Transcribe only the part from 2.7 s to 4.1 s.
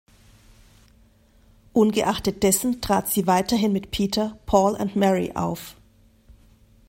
trat sie weiterhin mit